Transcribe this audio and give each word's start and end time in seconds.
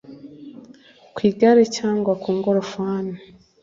ku 1.13 1.19
igare 1.29 1.63
cyangwa 1.77 2.11
ku 2.21 2.29
ngorofani 2.37 3.15